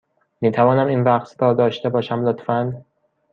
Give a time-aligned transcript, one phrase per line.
[0.41, 2.85] می توانم این رقص را داشته باشم، لطفا؟